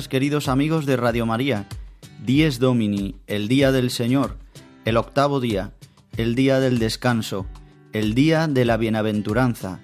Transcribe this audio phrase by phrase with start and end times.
[0.00, 1.68] Queridos amigos de Radio María.
[2.24, 4.38] Dies Domini, el día del Señor,
[4.86, 5.74] el octavo día,
[6.16, 7.44] el día del descanso,
[7.92, 9.80] el día de la bienaventuranza.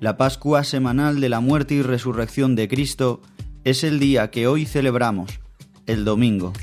[0.00, 3.20] La Pascua semanal de la muerte y resurrección de Cristo
[3.62, 5.40] es el día que hoy celebramos,
[5.86, 6.54] el domingo.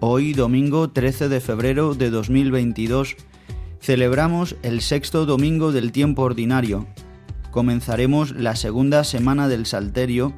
[0.00, 3.14] Hoy, domingo 13 de febrero de 2022,
[3.78, 6.86] celebramos el sexto domingo del tiempo ordinario,
[7.50, 10.32] comenzaremos la segunda semana del Salterio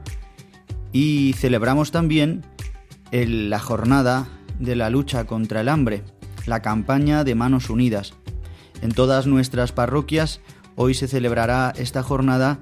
[0.92, 2.44] y celebramos también
[3.10, 6.02] la jornada de la lucha contra el hambre,
[6.46, 8.14] la campaña de Manos Unidas.
[8.80, 10.40] En todas nuestras parroquias
[10.76, 12.60] hoy se celebrará esta jornada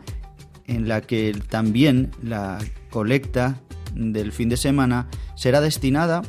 [0.67, 2.59] en la que también la
[2.91, 3.61] colecta
[3.95, 6.23] del fin de semana será destinada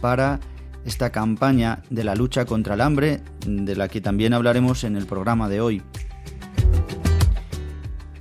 [0.00, 0.40] para
[0.84, 5.06] esta campaña de la lucha contra el hambre, de la que también hablaremos en el
[5.06, 5.82] programa de hoy.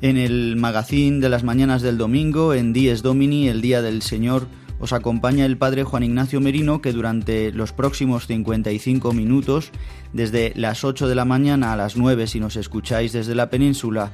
[0.03, 4.47] En el magazín de las mañanas del domingo, en Dies Domini, el Día del Señor,
[4.77, 9.71] os acompaña el Padre Juan Ignacio Merino, que durante los próximos 55 minutos,
[10.11, 14.11] desde las 8 de la mañana a las 9 si nos escucháis desde la península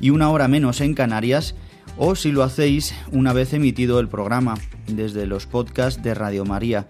[0.00, 1.54] y una hora menos en Canarias,
[1.96, 4.56] o si lo hacéis una vez emitido el programa
[4.88, 6.88] desde los podcasts de Radio María.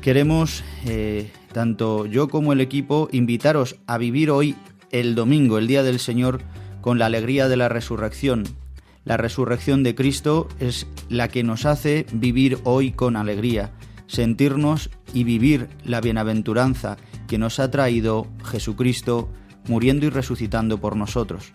[0.00, 4.54] Queremos, eh, tanto yo como el equipo, invitaros a vivir hoy
[4.92, 6.40] el domingo, el Día del Señor,
[6.80, 8.44] con la alegría de la resurrección.
[9.04, 13.72] La resurrección de Cristo es la que nos hace vivir hoy con alegría,
[14.06, 16.96] sentirnos y vivir la bienaventuranza
[17.26, 19.30] que nos ha traído Jesucristo
[19.68, 21.52] muriendo y resucitando por nosotros.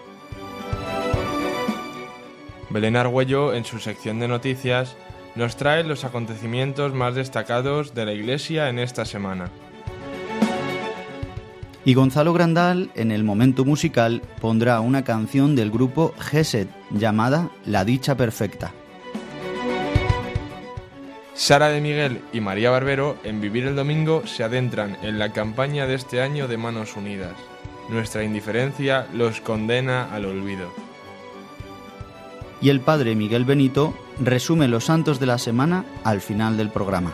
[2.70, 4.96] Belén Argüello, en su sección de noticias,
[5.34, 9.50] nos trae los acontecimientos más destacados de la Iglesia en esta semana.
[11.86, 17.84] Y Gonzalo Grandal, en el momento musical, pondrá una canción del grupo Gesed llamada La
[17.84, 18.74] Dicha Perfecta.
[21.36, 25.86] Sara de Miguel y María Barbero en Vivir el Domingo se adentran en la campaña
[25.86, 27.34] de este año de Manos Unidas.
[27.90, 30.72] Nuestra indiferencia los condena al olvido.
[32.62, 37.14] Y el padre Miguel Benito resume los santos de la semana al final del programa.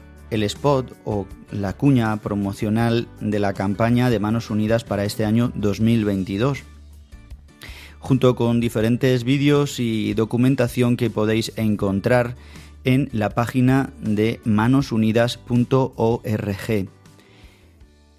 [0.31, 5.51] el spot o la cuña promocional de la campaña de Manos Unidas para este año
[5.55, 6.63] 2022
[8.01, 12.35] junto con diferentes vídeos y documentación que podéis encontrar
[12.83, 17.00] en la página de manosunidas.org.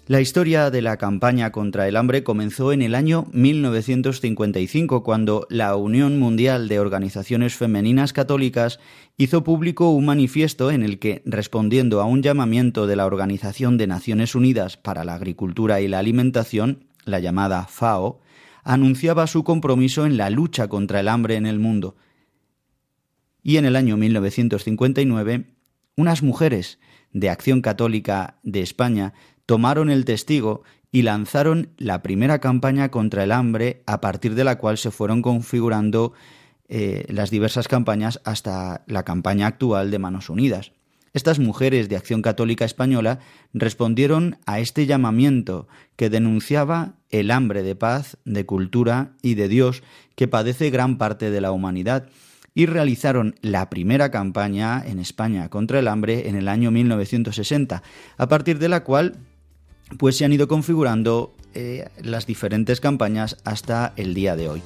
[0.05, 5.77] La historia de la campaña contra el hambre comenzó en el año 1955, cuando la
[5.77, 8.81] Unión Mundial de Organizaciones Femeninas Católicas
[9.15, 13.87] hizo público un manifiesto en el que, respondiendo a un llamamiento de la Organización de
[13.87, 18.19] Naciones Unidas para la Agricultura y la Alimentación, la llamada FAO,
[18.65, 21.95] anunciaba su compromiso en la lucha contra el hambre en el mundo.
[23.41, 25.45] Y en el año 1959,
[25.95, 26.79] unas mujeres
[27.13, 29.13] de Acción Católica de España
[29.45, 34.57] tomaron el testigo y lanzaron la primera campaña contra el hambre a partir de la
[34.57, 36.13] cual se fueron configurando
[36.69, 40.71] eh, las diversas campañas hasta la campaña actual de Manos Unidas.
[41.13, 43.19] Estas mujeres de Acción Católica Española
[43.53, 49.83] respondieron a este llamamiento que denunciaba el hambre de paz, de cultura y de Dios
[50.15, 52.07] que padece gran parte de la humanidad
[52.55, 57.83] y realizaron la primera campaña en España contra el hambre en el año 1960,
[58.17, 59.17] a partir de la cual
[59.97, 64.61] pues se han ido configurando eh, las diferentes campañas hasta el día de hoy.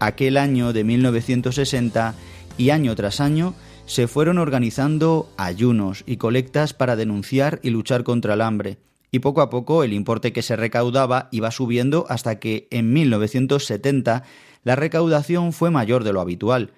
[0.00, 2.14] Aquel año de 1960
[2.56, 3.54] y año tras año
[3.86, 8.78] se fueron organizando ayunos y colectas para denunciar y luchar contra el hambre,
[9.10, 14.24] y poco a poco el importe que se recaudaba iba subiendo hasta que en 1970
[14.62, 16.70] la recaudación fue mayor de lo habitual,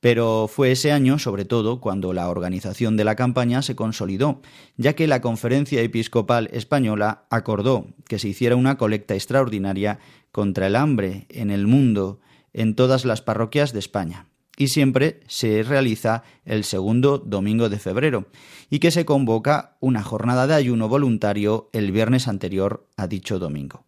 [0.00, 4.42] pero fue ese año, sobre todo, cuando la organización de la campaña se consolidó,
[4.76, 9.98] ya que la Conferencia Episcopal Española acordó que se hiciera una colecta extraordinaria
[10.32, 12.20] contra el hambre en el mundo
[12.52, 14.26] en todas las parroquias de España
[14.56, 18.26] y siempre se realiza el segundo domingo de febrero
[18.70, 23.85] y que se convoca una jornada de ayuno voluntario el viernes anterior a dicho domingo.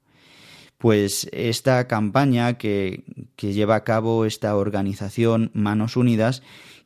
[0.78, 3.04] Pues esta campaña que,
[3.36, 6.42] lleva a cabo esta organización Manos Unidas,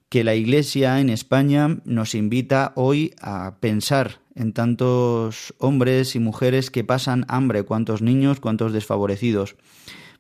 [0.08, 6.70] que la Iglesia en España nos invita hoy a pensar en tantos hombres y mujeres
[6.70, 9.56] que pasan hambre, cuántos niños, cuántos desfavorecidos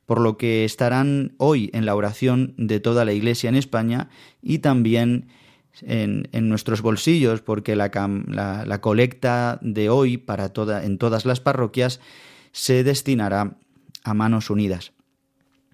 [0.06, 4.10] por lo que estarán hoy en la oración de toda la Iglesia en España
[4.42, 5.28] y también
[5.80, 7.90] en, nuestros bolsillos, porque la,
[8.66, 12.00] la, colecta de hoy para toda, en todas las parroquias
[12.52, 13.56] se destinará
[14.04, 14.92] a manos unidas.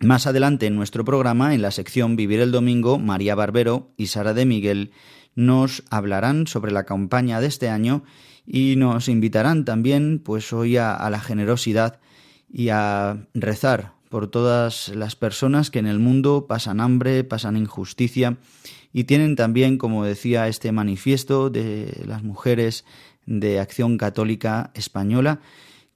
[0.00, 4.32] Más adelante en nuestro programa, en la sección Vivir el Domingo, María Barbero y Sara
[4.32, 4.92] de Miguel
[5.34, 8.04] nos hablarán sobre la campaña de este año
[8.46, 12.00] y nos invitarán también, pues hoy a la generosidad
[12.50, 18.38] y a rezar por todas las personas que en el mundo pasan hambre, pasan injusticia
[18.92, 22.84] y tienen también, como decía este manifiesto de las mujeres
[23.26, 25.40] de Acción Católica Española,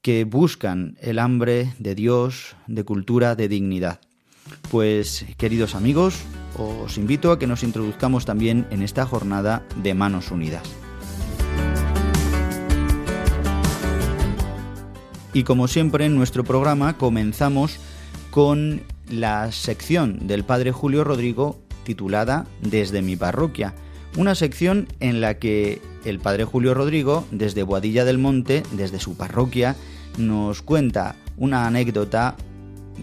[0.03, 4.01] que buscan el hambre de Dios, de cultura, de dignidad.
[4.71, 6.25] Pues, queridos amigos,
[6.59, 10.65] os invito a que nos introduzcamos también en esta jornada de Manos Unidas.
[15.33, 17.79] Y como siempre en nuestro programa comenzamos
[18.31, 23.75] con la sección del Padre Julio Rodrigo titulada Desde mi parroquia,
[24.17, 29.17] una sección en la que el Padre Julio Rodrigo, desde Boadilla del Monte, desde su
[29.17, 29.77] parroquia,
[30.19, 32.37] nos cuenta una anécdota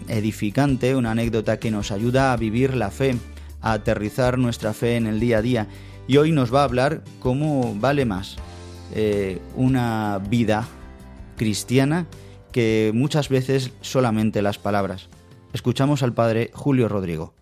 [0.08, 3.16] edificante, una anécdota que nos ayuda a vivir la fe,
[3.60, 5.66] a aterrizar nuestra fe en el día a día.
[6.06, 8.36] Y hoy nos va a hablar cómo vale más
[8.94, 10.66] eh, una vida
[11.36, 12.06] cristiana
[12.52, 15.08] que muchas veces solamente las palabras
[15.52, 17.39] escuchamos al padre Julio Rodrigo.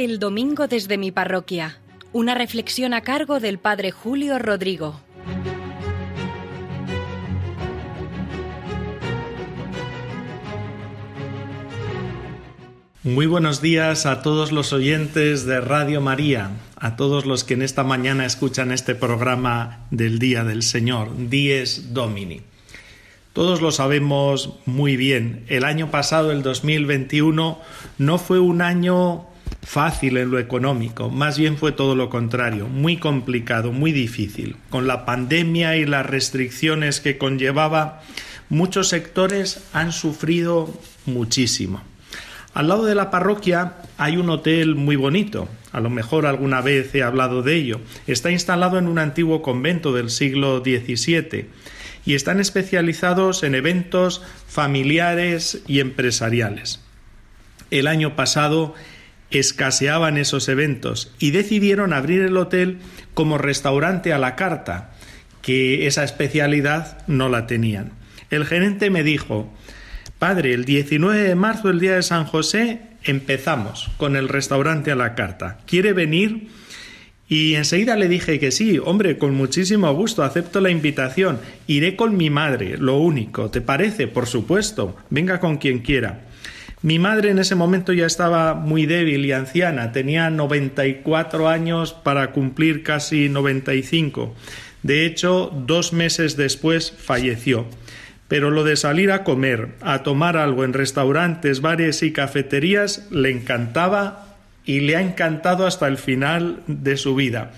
[0.00, 1.78] El domingo desde mi parroquia.
[2.14, 4.98] Una reflexión a cargo del Padre Julio Rodrigo.
[13.02, 17.60] Muy buenos días a todos los oyentes de Radio María, a todos los que en
[17.60, 22.40] esta mañana escuchan este programa del Día del Señor, Dies Domini.
[23.34, 27.60] Todos lo sabemos muy bien, el año pasado, el 2021,
[27.98, 29.26] no fue un año
[29.62, 34.56] fácil en lo económico, más bien fue todo lo contrario, muy complicado, muy difícil.
[34.70, 38.02] Con la pandemia y las restricciones que conllevaba,
[38.48, 40.72] muchos sectores han sufrido
[41.06, 41.82] muchísimo.
[42.52, 46.94] Al lado de la parroquia hay un hotel muy bonito, a lo mejor alguna vez
[46.94, 47.80] he hablado de ello.
[48.06, 51.46] Está instalado en un antiguo convento del siglo XVII
[52.04, 56.80] y están especializados en eventos familiares y empresariales.
[57.70, 58.74] El año pasado
[59.30, 62.78] escaseaban esos eventos y decidieron abrir el hotel
[63.14, 64.92] como restaurante a la carta,
[65.42, 67.92] que esa especialidad no la tenían.
[68.30, 69.52] El gerente me dijo,
[70.18, 74.96] Padre, el 19 de marzo, el día de San José, empezamos con el restaurante a
[74.96, 75.58] la carta.
[75.66, 76.48] ¿Quiere venir?
[77.28, 81.38] Y enseguida le dije que sí, hombre, con muchísimo gusto, acepto la invitación.
[81.68, 83.50] Iré con mi madre, lo único.
[83.50, 84.08] ¿Te parece?
[84.08, 84.96] Por supuesto.
[85.10, 86.24] Venga con quien quiera.
[86.82, 92.32] Mi madre en ese momento ya estaba muy débil y anciana, tenía 94 años para
[92.32, 94.34] cumplir casi 95.
[94.82, 97.66] De hecho, dos meses después falleció.
[98.28, 103.30] Pero lo de salir a comer, a tomar algo en restaurantes, bares y cafeterías le
[103.30, 107.50] encantaba y le ha encantado hasta el final de su vida.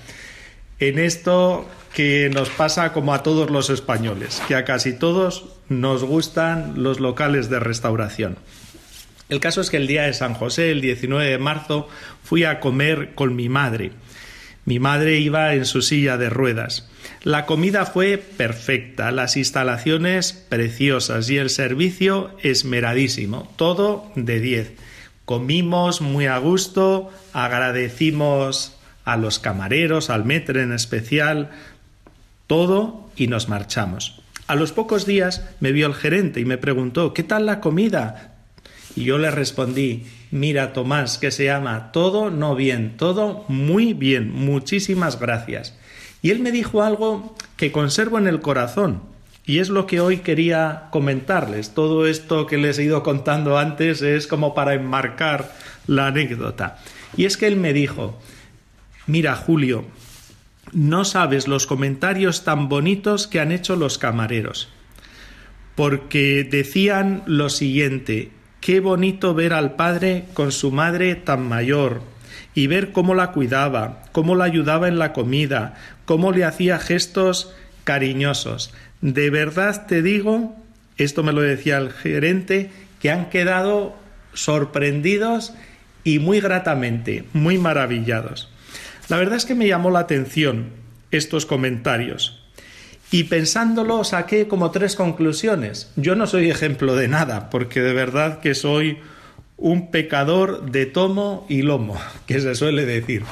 [0.80, 6.02] En esto que nos pasa como a todos los españoles, que a casi todos nos
[6.02, 8.36] gustan los locales de restauración.
[9.32, 11.88] El caso es que el día de San José, el 19 de marzo,
[12.22, 13.92] fui a comer con mi madre.
[14.66, 16.90] Mi madre iba en su silla de ruedas.
[17.22, 24.72] La comida fue perfecta, las instalaciones preciosas y el servicio esmeradísimo, todo de 10.
[25.24, 31.52] Comimos muy a gusto, agradecimos a los camareros, al metre en especial,
[32.46, 34.20] todo y nos marchamos.
[34.46, 38.31] A los pocos días me vio el gerente y me preguntó ¿Qué tal la comida?
[38.96, 44.32] Y yo le respondí Mira, Tomás, que se llama todo no bien, todo muy bien,
[44.32, 45.76] muchísimas gracias.
[46.22, 49.02] Y él me dijo algo que conservo en el corazón,
[49.44, 51.74] y es lo que hoy quería comentarles.
[51.74, 55.52] Todo esto que les he ido contando antes es como para enmarcar
[55.86, 56.78] la anécdota.
[57.14, 58.18] Y es que él me dijo,
[59.06, 59.84] mira Julio,
[60.72, 64.70] no sabes los comentarios tan bonitos que han hecho los camareros,
[65.74, 68.30] porque decían lo siguiente,
[68.62, 72.00] Qué bonito ver al padre con su madre tan mayor
[72.54, 77.52] y ver cómo la cuidaba, cómo la ayudaba en la comida, cómo le hacía gestos
[77.82, 78.72] cariñosos.
[79.00, 80.54] De verdad te digo,
[80.96, 83.96] esto me lo decía el gerente, que han quedado
[84.32, 85.54] sorprendidos
[86.04, 88.48] y muy gratamente, muy maravillados.
[89.08, 90.70] La verdad es que me llamó la atención
[91.10, 92.41] estos comentarios.
[93.12, 95.92] Y pensándolo saqué como tres conclusiones.
[95.96, 98.98] Yo no soy ejemplo de nada, porque de verdad que soy
[99.58, 103.22] un pecador de tomo y lomo, que se suele decir.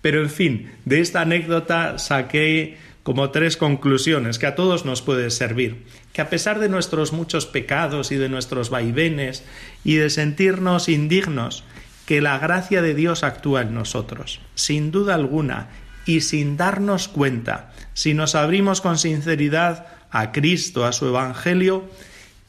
[0.00, 5.30] Pero en fin, de esta anécdota saqué como tres conclusiones que a todos nos puede
[5.30, 5.82] servir.
[6.12, 9.44] Que a pesar de nuestros muchos pecados y de nuestros vaivenes
[9.82, 11.64] y de sentirnos indignos,
[12.06, 15.70] que la gracia de Dios actúa en nosotros, sin duda alguna,
[16.06, 21.88] y sin darnos cuenta, si nos abrimos con sinceridad a Cristo, a su Evangelio,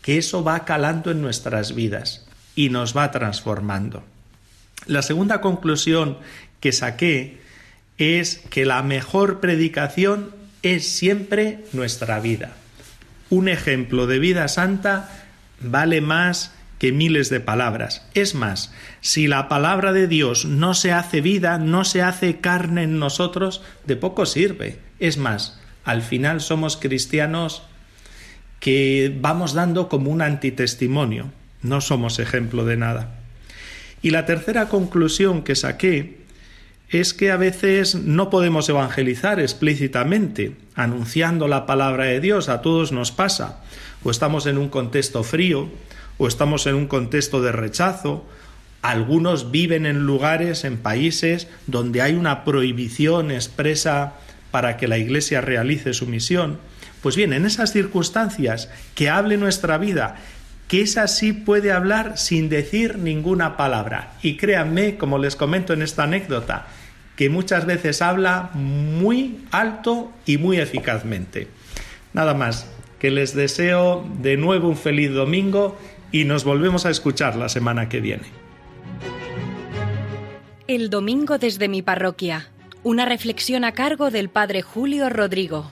[0.01, 4.03] que eso va calando en nuestras vidas y nos va transformando.
[4.85, 6.17] La segunda conclusión
[6.59, 7.41] que saqué
[7.97, 12.53] es que la mejor predicación es siempre nuestra vida.
[13.29, 15.25] Un ejemplo de vida santa
[15.61, 18.05] vale más que miles de palabras.
[18.13, 22.83] Es más, si la palabra de Dios no se hace vida, no se hace carne
[22.83, 24.79] en nosotros, de poco sirve.
[24.99, 27.63] Es más, al final somos cristianos
[28.59, 33.19] que vamos dando como un antitestimonio, no somos ejemplo de nada.
[34.01, 36.25] Y la tercera conclusión que saqué
[36.89, 42.91] es que a veces no podemos evangelizar explícitamente, anunciando la palabra de Dios, a todos
[42.91, 43.63] nos pasa,
[44.03, 45.69] o estamos en un contexto frío,
[46.17, 48.25] o estamos en un contexto de rechazo,
[48.81, 54.13] algunos viven en lugares, en países donde hay una prohibición expresa
[54.51, 56.59] para que la Iglesia realice su misión.
[57.01, 60.17] Pues bien, en esas circunstancias, que hable nuestra vida,
[60.67, 64.13] que esa sí puede hablar sin decir ninguna palabra.
[64.21, 66.67] Y créanme, como les comento en esta anécdota,
[67.15, 71.47] que muchas veces habla muy alto y muy eficazmente.
[72.13, 72.67] Nada más,
[72.99, 75.77] que les deseo de nuevo un feliz domingo
[76.11, 78.25] y nos volvemos a escuchar la semana que viene.
[80.67, 82.49] El domingo desde mi parroquia.
[82.83, 85.71] Una reflexión a cargo del Padre Julio Rodrigo.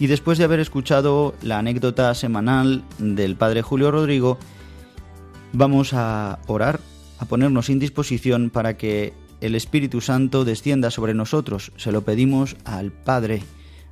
[0.00, 4.38] Y después de haber escuchado la anécdota semanal del Padre Julio Rodrigo,
[5.52, 6.80] vamos a orar,
[7.18, 11.72] a ponernos en disposición para que el Espíritu Santo descienda sobre nosotros.
[11.76, 13.42] Se lo pedimos al Padre,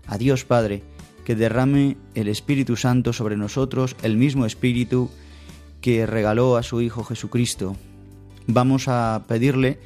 [0.06, 0.82] a Dios Padre,
[1.24, 5.10] que derrame el Espíritu Santo sobre nosotros, el mismo Espíritu
[5.80, 7.76] que regaló a su Hijo Jesucristo.
[8.46, 9.78] Vamos a pedirle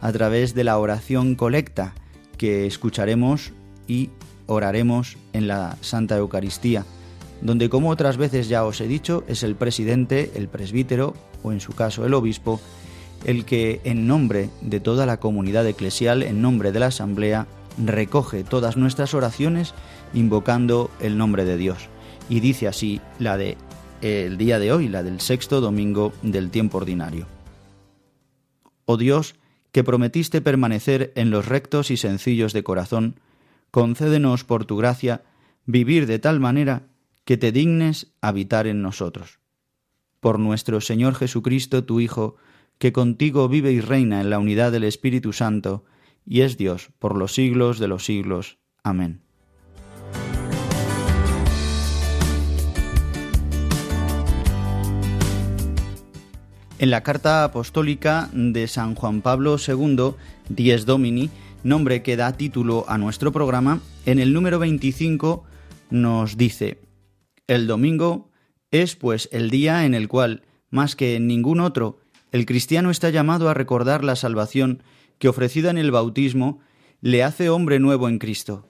[0.00, 1.94] a través de la oración colecta
[2.36, 3.52] que escucharemos
[3.86, 4.10] y
[4.46, 6.84] oraremos en la Santa Eucaristía,
[7.40, 11.60] donde como otras veces ya os he dicho, es el presidente, el presbítero o en
[11.60, 12.60] su caso el obispo,
[13.24, 17.46] el que en nombre de toda la comunidad eclesial, en nombre de la Asamblea,
[17.78, 19.74] recoge todas nuestras oraciones
[20.14, 21.88] invocando el nombre de Dios.
[22.28, 23.56] Y dice así la de
[24.02, 27.26] el día de hoy, la del sexto domingo del tiempo ordinario.
[28.86, 29.34] Oh Dios,
[29.72, 33.20] que prometiste permanecer en los rectos y sencillos de corazón,
[33.70, 35.22] concédenos por tu gracia
[35.66, 36.82] vivir de tal manera
[37.24, 39.40] que te dignes habitar en nosotros.
[40.20, 42.36] Por nuestro Señor Jesucristo, tu Hijo,
[42.78, 45.84] que contigo vive y reina en la unidad del Espíritu Santo,
[46.24, 48.58] y es Dios por los siglos de los siglos.
[48.82, 49.22] Amén.
[56.78, 60.14] En la carta apostólica de San Juan Pablo II,
[60.48, 61.28] Dies Domini,
[61.62, 65.44] nombre que da título a nuestro programa, en el número 25
[65.90, 66.78] nos dice,
[67.50, 68.30] el domingo
[68.70, 71.98] es pues el día en el cual, más que en ningún otro,
[72.30, 74.84] el cristiano está llamado a recordar la salvación
[75.18, 76.60] que ofrecida en el bautismo
[77.00, 78.68] le hace hombre nuevo en Cristo.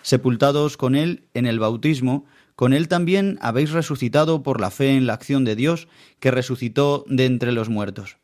[0.00, 2.24] Sepultados con Él en el bautismo,
[2.54, 5.86] con Él también habéis resucitado por la fe en la acción de Dios
[6.18, 8.16] que resucitó de entre los muertos.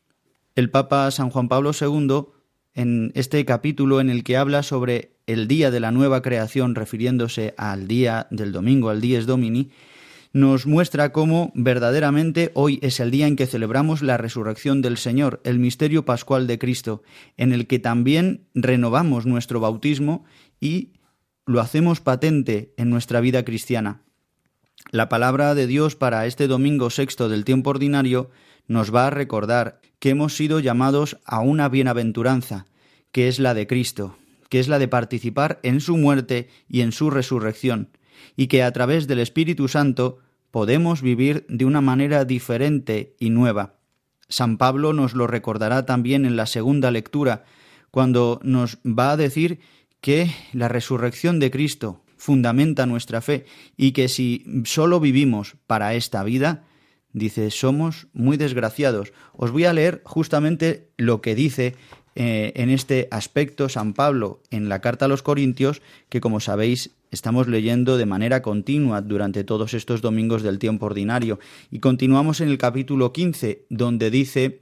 [0.55, 2.32] El Papa San Juan Pablo II
[2.73, 7.53] en este capítulo en el que habla sobre el día de la nueva creación, refiriéndose
[7.57, 9.71] al día del domingo, al dies domini,
[10.33, 15.39] nos muestra cómo verdaderamente hoy es el día en que celebramos la resurrección del Señor,
[15.43, 17.03] el misterio pascual de Cristo,
[17.37, 20.25] en el que también renovamos nuestro bautismo
[20.59, 20.93] y
[21.45, 24.01] lo hacemos patente en nuestra vida cristiana.
[24.93, 28.29] La palabra de Dios para este domingo sexto del tiempo ordinario
[28.67, 32.67] nos va a recordar que hemos sido llamados a una bienaventuranza,
[33.11, 34.15] que es la de Cristo,
[34.49, 37.89] que es la de participar en su muerte y en su resurrección,
[38.35, 40.19] y que a través del Espíritu Santo
[40.51, 43.77] podemos vivir de una manera diferente y nueva.
[44.29, 47.45] San Pablo nos lo recordará también en la segunda lectura,
[47.89, 49.59] cuando nos va a decir
[50.01, 53.43] que la resurrección de Cristo fundamenta nuestra fe
[53.75, 56.63] y que si solo vivimos para esta vida,
[57.11, 59.11] dice, somos muy desgraciados.
[59.33, 61.75] Os voy a leer justamente lo que dice
[62.15, 66.91] eh, en este aspecto San Pablo en la carta a los Corintios, que como sabéis
[67.11, 71.39] estamos leyendo de manera continua durante todos estos domingos del tiempo ordinario.
[71.71, 74.61] Y continuamos en el capítulo 15, donde dice,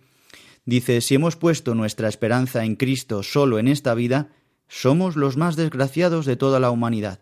[0.66, 4.30] dice, si hemos puesto nuestra esperanza en Cristo solo en esta vida,
[4.68, 7.20] somos los más desgraciados de toda la humanidad.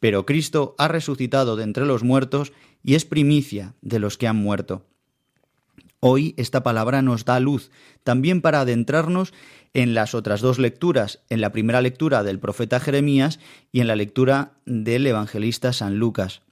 [0.00, 4.36] Pero Cristo ha resucitado de entre los muertos y es primicia de los que han
[4.36, 4.84] muerto.
[6.00, 7.70] Hoy esta palabra nos da luz
[8.04, 9.34] también para adentrarnos
[9.74, 13.40] en las otras dos lecturas, en la primera lectura del profeta Jeremías
[13.72, 16.42] y en la lectura del evangelista San Lucas.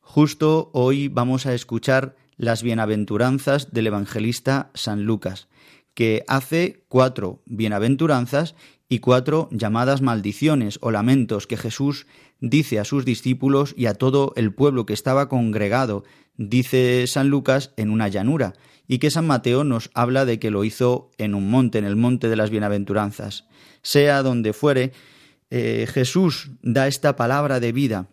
[0.00, 5.48] Justo hoy vamos a escuchar las bienaventuranzas del evangelista San Lucas,
[5.94, 8.54] que hace cuatro bienaventuranzas
[8.88, 12.06] y cuatro llamadas maldiciones o lamentos que Jesús
[12.40, 16.04] dice a sus discípulos y a todo el pueblo que estaba congregado,
[16.36, 18.54] dice San Lucas, en una llanura,
[18.88, 21.96] y que San Mateo nos habla de que lo hizo en un monte, en el
[21.96, 23.46] monte de las bienaventuranzas.
[23.80, 24.92] Sea donde fuere,
[25.50, 28.08] eh, Jesús da esta palabra de vida,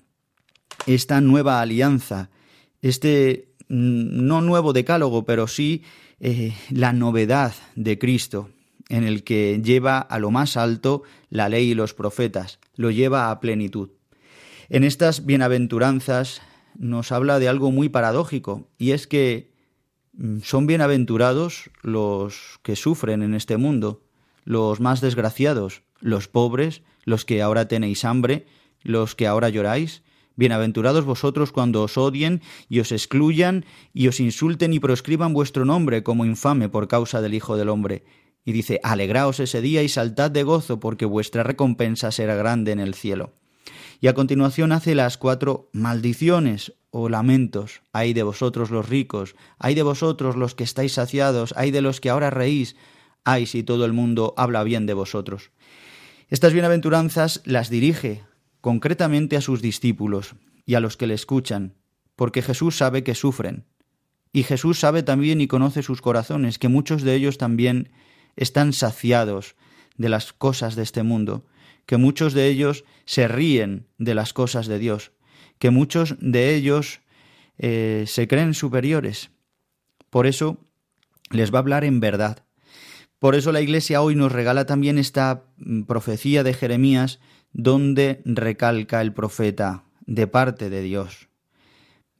[0.86, 2.30] esta nueva alianza,
[2.82, 5.84] este mm, no nuevo decálogo, pero sí
[6.19, 8.49] eh, la novedad de Cristo,
[8.89, 13.32] en el que lleva a lo más alto la ley y los profetas, lo lleva
[13.32, 13.89] a plenitud.
[14.69, 16.41] En estas bienaventuranzas
[16.77, 19.51] nos habla de algo muy paradójico, y es que
[20.13, 24.03] mm, son bienaventurados los que sufren en este mundo,
[24.43, 28.45] los más desgraciados, los pobres, los que ahora tenéis hambre,
[28.82, 30.03] los que ahora lloráis,
[30.39, 36.02] Bienaventurados vosotros cuando os odien y os excluyan y os insulten y proscriban vuestro nombre
[36.02, 38.06] como infame por causa del Hijo del Hombre.
[38.45, 42.80] Y dice, alegraos ese día y saltad de gozo, porque vuestra recompensa será grande en
[42.80, 43.34] el cielo.
[43.99, 47.82] Y a continuación hace las cuatro maldiciones o lamentos.
[47.91, 51.99] Ay de vosotros los ricos, ay de vosotros los que estáis saciados, ay de los
[51.99, 52.78] que ahora reís,
[53.25, 55.52] ay si todo el mundo habla bien de vosotros.
[56.30, 58.23] Estas bienaventuranzas las dirige
[58.62, 61.76] concretamente a sus discípulos y a los que le escuchan,
[62.15, 63.65] porque Jesús sabe que sufren.
[64.32, 67.91] Y Jesús sabe también y conoce sus corazones, que muchos de ellos también
[68.36, 69.56] están saciados
[69.98, 71.45] de las cosas de este mundo,
[71.86, 75.12] que muchos de ellos se ríen de las cosas de Dios,
[75.58, 77.02] que muchos de ellos
[77.58, 79.32] eh, se creen superiores.
[80.10, 80.58] Por eso
[81.32, 82.45] les va a hablar en verdad.
[83.19, 87.19] Por eso la Iglesia hoy nos regala también esta mm, profecía de Jeremías
[87.53, 91.29] donde recalca el profeta de parte de Dios.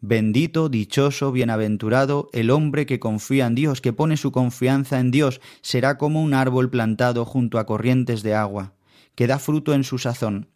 [0.02, 5.42] Bendito, dichoso, bienaventurado el hombre que confía en Dios, que pone su confianza en Dios,
[5.62, 8.74] será como un árbol plantado junto a corrientes de agua,
[9.16, 10.48] que da fruto en su sazón.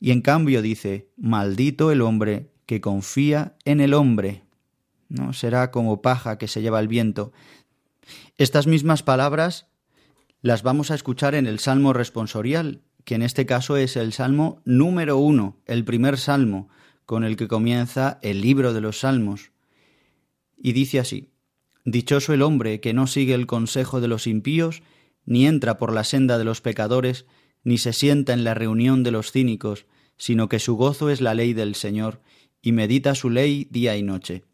[0.00, 4.42] Y en cambio dice, maldito el hombre que confía en el hombre.
[5.08, 5.32] ¿No?
[5.32, 7.32] Será como paja que se lleva el viento.
[8.36, 9.68] Estas mismas palabras
[10.42, 14.60] las vamos a escuchar en el Salmo responsorial, que en este caso es el Salmo
[14.64, 16.68] número uno, el primer Salmo,
[17.06, 19.50] con el que comienza el libro de los Salmos.
[20.56, 21.30] Y dice así,
[21.84, 24.82] Dichoso el hombre que no sigue el consejo de los impíos,
[25.24, 27.24] ni entra por la senda de los pecadores,
[27.64, 29.86] ni se sienta en la reunión de los cínicos,
[30.18, 32.20] sino que su gozo es la ley del Señor,
[32.60, 34.44] y medita su ley día y noche.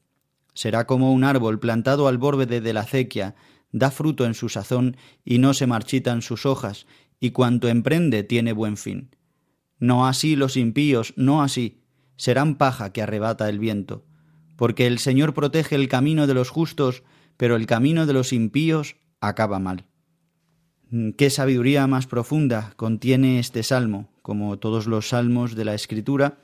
[0.53, 3.35] Será como un árbol plantado al borde de la acequia,
[3.73, 6.87] da fruto en su sazón, y no se marchitan sus hojas,
[7.25, 9.17] y cuanto emprende tiene buen fin.
[9.79, 11.81] No así los impíos, no así,
[12.19, 14.05] serán paja que arrebata el viento,
[14.57, 17.03] porque el Señor protege el camino de los justos,
[17.39, 19.87] pero el camino de los impíos acaba mal.
[20.91, 26.37] Mm, qué sabiduría más profunda contiene este salmo, como todos los salmos de la Escritura.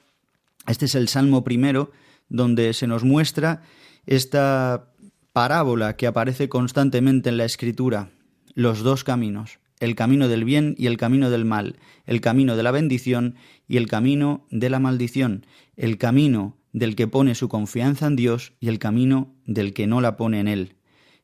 [0.66, 1.93] Este es el salmo primero,
[2.31, 3.61] donde se nos muestra
[4.07, 4.95] esta
[5.35, 8.09] parábola que aparece constantemente en la Escritura,
[8.55, 12.62] los dos caminos, el camino del bien y el camino del mal, el camino de
[12.62, 13.35] la bendición
[13.66, 18.53] y el camino de la maldición, el camino del que pone su confianza en Dios
[18.61, 20.77] y el camino del que no la pone en Él,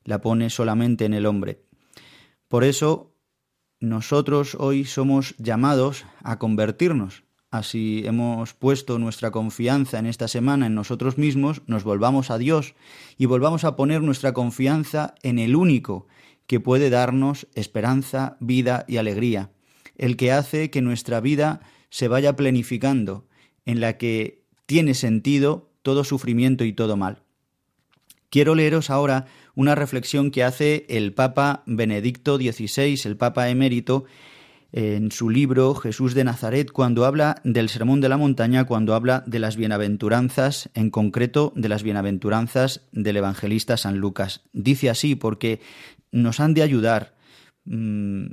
[0.04, 1.62] la pone solamente en el hombre.
[2.48, 3.14] Por eso
[3.78, 7.24] nosotros hoy somos llamados a convertirnos.
[7.50, 12.74] Así hemos puesto nuestra confianza en esta semana en nosotros mismos, nos volvamos a Dios
[13.18, 16.06] y volvamos a poner nuestra confianza en el único
[16.46, 19.50] que puede darnos esperanza, vida y alegría,
[19.96, 23.26] el que hace que nuestra vida se vaya planificando,
[23.64, 27.22] en la que tiene sentido todo sufrimiento y todo mal.
[28.30, 34.04] Quiero leeros ahora una reflexión que hace el Papa Benedicto XVI, el Papa emérito,
[34.72, 39.24] en su libro Jesús de Nazaret, cuando habla del Sermón de la Montaña, cuando habla
[39.26, 44.42] de las bienaventuranzas, en concreto de las bienaventuranzas del evangelista San Lucas.
[44.52, 45.60] Dice así porque
[46.12, 47.14] nos han de ayudar
[47.64, 48.26] mm,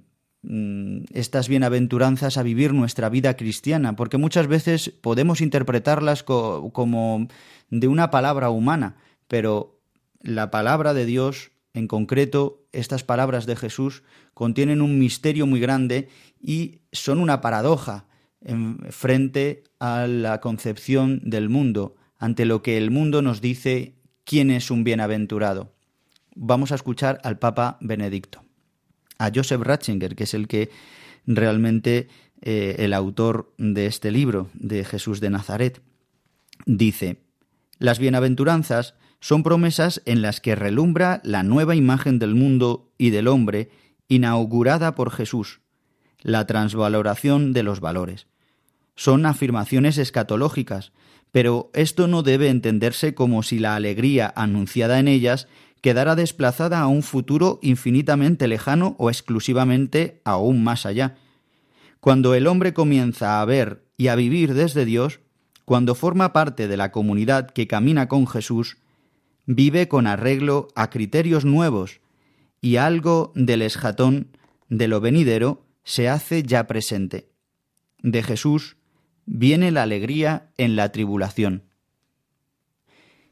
[0.44, 7.28] mm, estas bienaventuranzas a vivir nuestra vida cristiana, porque muchas veces podemos interpretarlas como
[7.70, 8.96] de una palabra humana,
[9.28, 9.80] pero
[10.22, 16.10] la palabra de Dios, en concreto estas palabras de Jesús, contienen un misterio muy grande
[16.40, 18.06] y son una paradoja
[18.42, 24.50] en frente a la concepción del mundo, ante lo que el mundo nos dice quién
[24.52, 25.73] es un bienaventurado
[26.36, 28.44] vamos a escuchar al Papa Benedicto,
[29.18, 30.70] a Joseph Ratzinger, que es el que
[31.26, 32.08] realmente
[32.42, 35.82] eh, el autor de este libro, de Jesús de Nazaret.
[36.66, 37.22] Dice,
[37.80, 43.28] las bienaventuranzas son promesas en las que relumbra la nueva imagen del mundo y del
[43.28, 43.72] hombre
[44.08, 45.62] inaugurada por Jesús,
[46.22, 48.28] la transvaloración de los valores.
[48.96, 50.92] Son afirmaciones escatológicas,
[51.32, 55.48] pero esto no debe entenderse como si la alegría anunciada en ellas
[55.84, 61.18] quedará desplazada a un futuro infinitamente lejano o exclusivamente aún más allá.
[62.00, 65.20] Cuando el hombre comienza a ver y a vivir desde Dios,
[65.66, 68.78] cuando forma parte de la comunidad que camina con Jesús,
[69.46, 72.00] vive con arreglo a criterios nuevos
[72.62, 74.30] y algo del esjatón
[74.70, 77.28] de lo venidero se hace ya presente.
[78.02, 78.78] De Jesús
[79.26, 81.64] viene la alegría en la tribulación.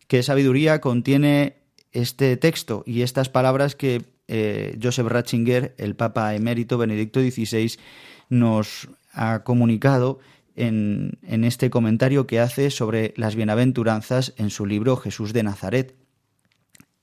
[0.07, 1.60] ¿Qué sabiduría contiene
[1.91, 7.77] este texto y estas palabras que eh, Joseph Ratzinger, el Papa emérito Benedicto XVI,
[8.29, 10.19] nos ha comunicado
[10.55, 15.95] en, en este comentario que hace sobre las bienaventuranzas en su libro Jesús de Nazaret.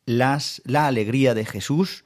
[0.07, 2.05] Las, la alegría de Jesús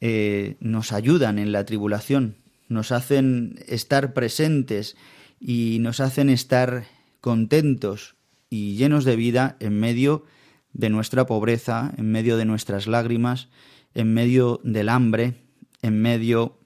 [0.00, 2.36] eh, nos ayudan en la tribulación,
[2.68, 4.96] nos hacen estar presentes
[5.38, 6.86] y nos hacen estar
[7.20, 8.16] contentos
[8.48, 10.39] y llenos de vida en medio de
[10.72, 13.48] nuestra pobreza, en medio de nuestras lágrimas,
[13.94, 15.34] en medio del hambre,
[15.82, 16.58] en medio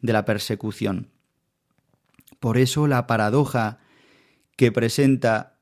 [0.00, 1.08] de la persecución.
[2.40, 3.80] Por eso la paradoja
[4.56, 5.58] que presenta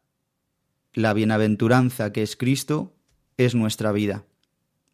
[0.92, 2.94] la bienaventuranza que es Cristo
[3.36, 4.24] es nuestra vida,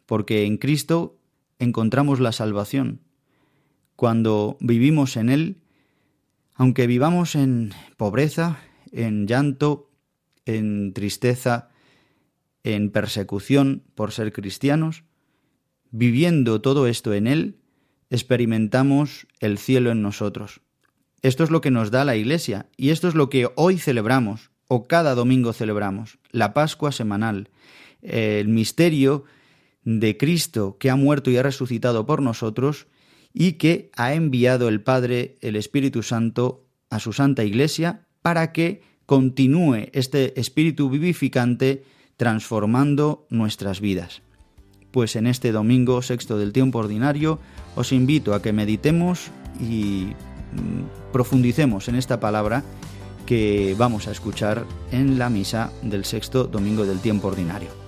[0.06, 1.18] porque en Cristo
[1.58, 3.00] encontramos la salvación.
[3.96, 5.62] Cuando vivimos en Él,
[6.54, 8.58] aunque vivamos en pobreza,
[8.90, 9.90] en llanto,
[10.44, 11.70] en tristeza,
[12.64, 15.04] en persecución por ser cristianos,
[15.90, 17.56] viviendo todo esto en Él,
[18.10, 20.60] experimentamos el cielo en nosotros.
[21.22, 24.50] Esto es lo que nos da la Iglesia y esto es lo que hoy celebramos
[24.68, 27.50] o cada domingo celebramos, la Pascua semanal,
[28.00, 29.24] el misterio
[29.84, 32.86] de Cristo que ha muerto y ha resucitado por nosotros
[33.32, 38.82] y que ha enviado el Padre, el Espíritu Santo, a su Santa Iglesia para que
[39.06, 41.84] continúe este espíritu vivificante
[42.16, 44.22] transformando nuestras vidas.
[44.90, 47.38] Pues en este domingo sexto del tiempo ordinario
[47.76, 50.12] os invito a que meditemos y
[50.52, 52.62] mm, profundicemos en esta palabra
[53.26, 57.81] que vamos a escuchar en la misa del sexto domingo del tiempo ordinario.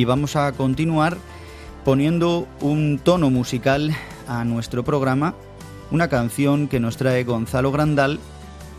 [0.00, 1.18] Y vamos a continuar
[1.84, 3.94] poniendo un tono musical
[4.26, 5.34] a nuestro programa,
[5.90, 8.18] una canción que nos trae Gonzalo Grandal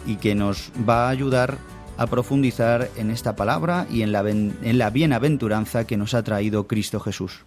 [0.08, 1.60] y que nos va a ayudar
[2.00, 6.66] a profundizar en esta palabra y en la, en la bienaventuranza que nos ha traído
[6.66, 7.46] Cristo Jesús.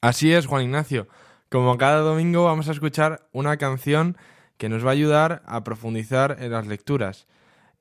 [0.00, 1.06] Así es, Juan Ignacio.
[1.50, 4.16] Como cada domingo vamos a escuchar una canción
[4.56, 7.26] que nos va a ayudar a profundizar en las lecturas.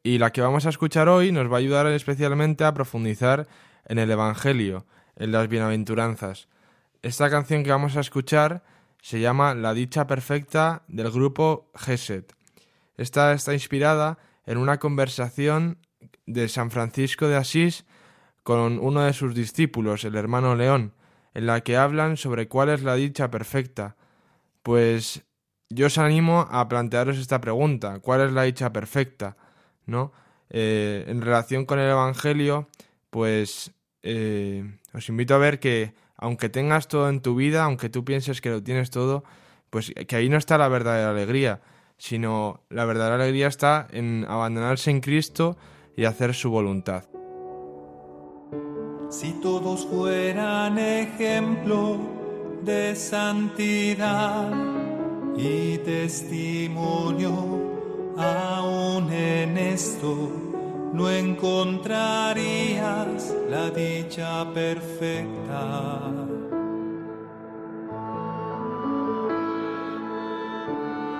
[0.03, 3.47] Y la que vamos a escuchar hoy nos va a ayudar especialmente a profundizar
[3.89, 4.85] en el Evangelio,
[5.17, 6.47] en las bienaventuranzas.
[7.01, 8.63] Esta canción que vamos a escuchar
[9.01, 12.33] se llama La dicha perfecta del grupo Geset.
[12.95, 15.79] Esta está inspirada en una conversación
[16.25, 17.85] de San Francisco de Asís
[18.43, 20.93] con uno de sus discípulos, el hermano León,
[21.33, 23.95] en la que hablan sobre cuál es la dicha perfecta.
[24.63, 25.23] Pues
[25.69, 29.37] yo os animo a plantearos esta pregunta, ¿cuál es la dicha perfecta?
[29.85, 30.11] ¿No?
[30.49, 32.67] Eh, en relación con el Evangelio,
[33.09, 33.71] pues
[34.03, 38.41] eh, os invito a ver que aunque tengas todo en tu vida, aunque tú pienses
[38.41, 39.23] que lo tienes todo,
[39.69, 41.61] pues que ahí no está la verdadera alegría,
[41.97, 45.57] sino la verdadera alegría está en abandonarse en Cristo
[45.95, 47.05] y hacer su voluntad.
[49.09, 51.97] Si todos fueran ejemplo
[52.63, 54.51] de santidad
[55.35, 57.33] y testimonio
[58.17, 60.48] aún en esto,
[60.93, 66.11] no encontrarías la dicha perfecta.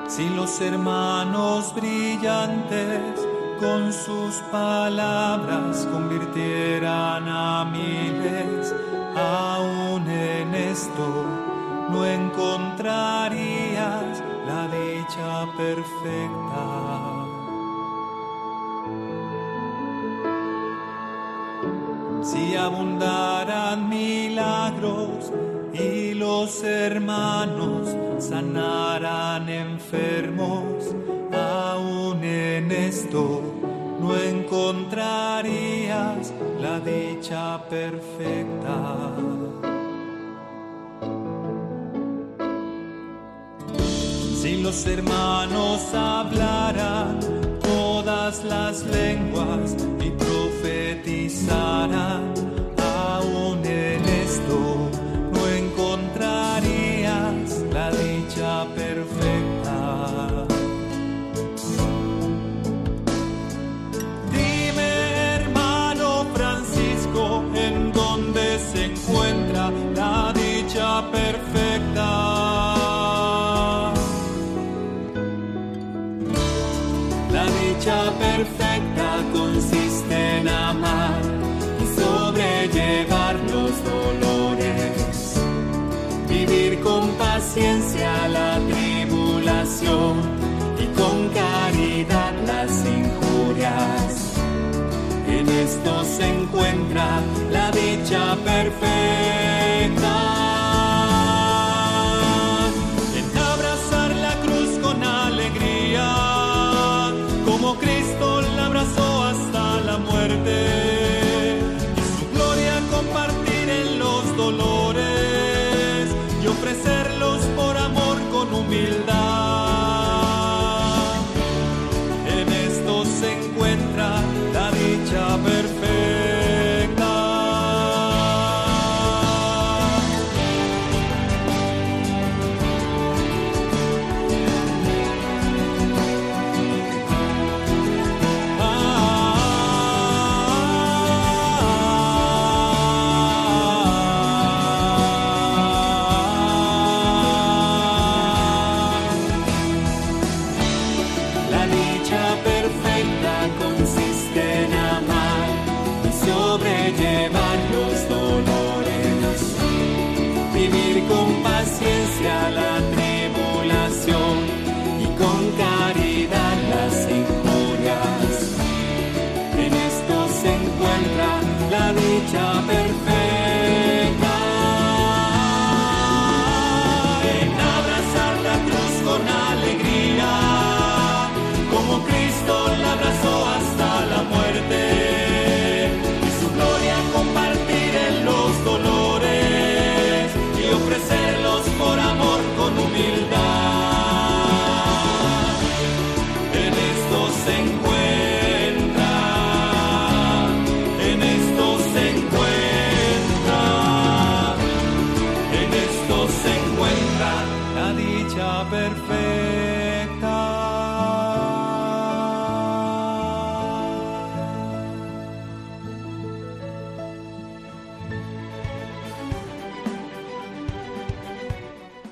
[0.07, 3.27] Si los hermanos brillantes
[3.59, 8.73] con sus palabras convirtieran a miles,
[9.15, 11.25] aún en esto
[11.89, 17.18] no encontrarías la dicha perfecta.
[22.23, 25.31] Si abundaran milagros
[25.73, 30.95] y los hermanos sanaran enfermos,
[31.31, 33.41] aún en esto
[33.99, 39.13] no encontrarías la dicha perfecta.
[44.41, 47.19] Si los hermanos hablaran
[47.61, 49.75] todas las lenguas
[51.51, 54.89] aún en esto
[55.33, 60.45] no encontrarías la dicha perfecta.
[64.31, 64.89] Dime,
[65.35, 72.09] hermano Francisco, en dónde se encuentra la dicha perfecta.
[77.31, 78.68] La dicha perfecta
[87.49, 90.17] paciencia la tribulación
[90.77, 94.35] y con caridad las injurias.
[95.27, 99.58] En esto se encuentra la dicha perfecta.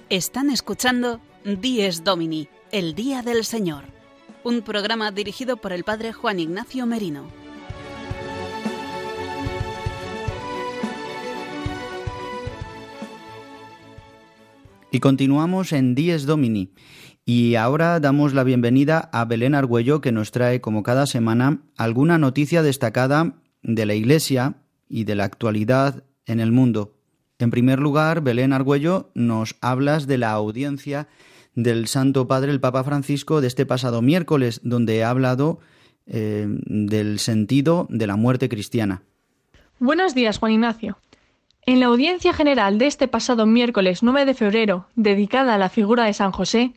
[0.10, 3.84] Están escuchando Dies Domini, el Día del Señor,
[4.46, 7.26] un programa dirigido por el Padre Juan Ignacio Merino.
[14.94, 16.72] Y continuamos en Dies Domini.
[17.26, 22.18] Y ahora damos la bienvenida a Belén Argüello, que nos trae, como cada semana, alguna
[22.18, 24.56] noticia destacada de la Iglesia
[24.88, 26.97] y de la actualidad en el mundo.
[27.40, 31.08] En primer lugar, Belén Argüello, nos hablas de la audiencia
[31.54, 35.60] del Santo Padre, el Papa Francisco, de este pasado miércoles, donde ha hablado
[36.08, 39.04] eh, del sentido de la muerte cristiana.
[39.80, 40.98] Buenos días, Juan Ignacio.
[41.68, 46.06] En la audiencia general de este pasado miércoles 9 de febrero, dedicada a la figura
[46.06, 46.74] de San José,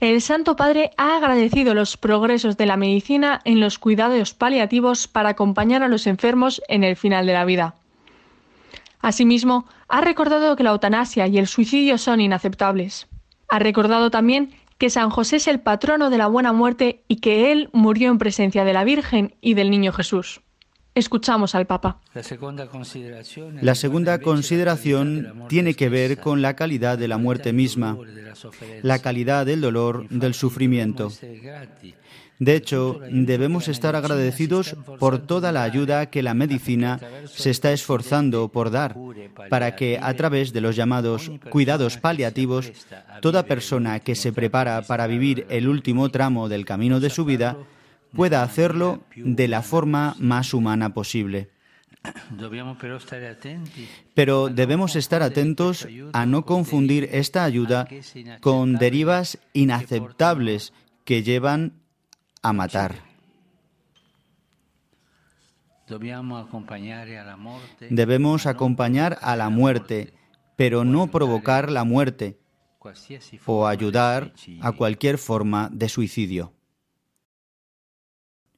[0.00, 5.30] el Santo Padre ha agradecido los progresos de la medicina en los cuidados paliativos para
[5.30, 7.76] acompañar a los enfermos en el final de la vida.
[9.04, 13.06] Asimismo, ha recordado que la eutanasia y el suicidio son inaceptables.
[13.50, 17.52] Ha recordado también que San José es el patrono de la buena muerte y que
[17.52, 20.40] él murió en presencia de la Virgen y del Niño Jesús.
[20.94, 22.00] Escuchamos al Papa.
[22.14, 27.98] La segunda consideración tiene que ver con la calidad de la muerte misma,
[28.80, 31.12] la calidad del dolor, del sufrimiento.
[32.44, 38.48] De hecho, debemos estar agradecidos por toda la ayuda que la medicina se está esforzando
[38.48, 38.96] por dar
[39.48, 42.70] para que a través de los llamados cuidados paliativos,
[43.22, 47.56] toda persona que se prepara para vivir el último tramo del camino de su vida
[48.12, 51.48] pueda hacerlo de la forma más humana posible.
[54.12, 57.88] Pero debemos estar atentos a no confundir esta ayuda
[58.42, 60.74] con derivas inaceptables
[61.06, 61.83] que llevan
[62.44, 63.02] a matar.
[67.90, 70.14] Debemos acompañar a la muerte,
[70.54, 72.38] pero no provocar la muerte
[73.46, 76.52] o ayudar a cualquier forma de suicidio.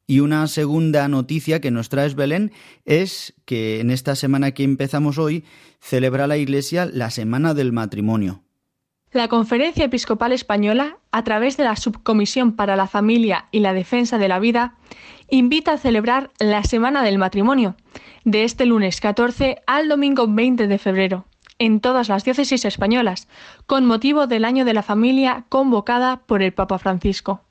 [0.09, 2.53] Y una segunda noticia que nos traes, Belén,
[2.85, 5.45] es que en esta semana que empezamos hoy
[5.81, 8.46] celebra la Iglesia la Semana del Matrimonio.
[9.13, 14.19] La Conferencia Episcopal Española, a través de la Subcomisión para la Familia y la Defensa
[14.19, 14.75] de la Vida,
[15.31, 17.77] invita a celebrar la Semana del Matrimonio,
[18.25, 21.25] de este lunes 14 al domingo 20 de febrero,
[21.61, 23.29] en todas las diócesis españolas,
[23.67, 27.43] con motivo del Año de la Familia convocada por el Papa Francisco.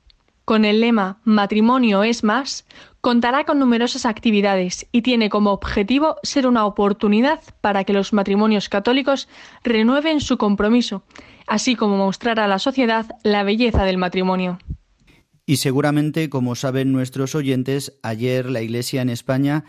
[0.44, 2.66] Con el lema Matrimonio es más,
[3.00, 8.68] contará con numerosas actividades y tiene como objetivo ser una oportunidad para que los matrimonios
[8.68, 9.28] católicos
[9.64, 11.02] renueven su compromiso
[11.46, 14.58] así como mostrar a la sociedad la belleza del matrimonio.
[15.46, 19.64] Y seguramente, como saben nuestros oyentes, ayer la Iglesia en España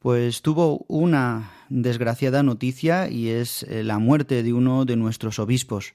[0.00, 5.94] pues tuvo una desgraciada noticia y es eh, la muerte de uno de nuestros obispos.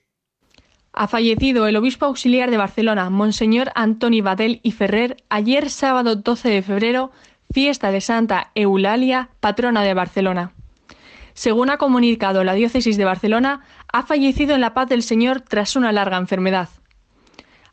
[0.94, 6.50] Ha fallecido el obispo auxiliar de Barcelona, Monseñor Antoni Badel y Ferrer, ayer sábado 12
[6.50, 7.12] de febrero,
[7.52, 10.54] fiesta de Santa Eulalia, patrona de Barcelona.
[11.36, 13.62] Según ha comunicado la diócesis de Barcelona,
[13.92, 16.70] ha fallecido en la paz del Señor tras una larga enfermedad.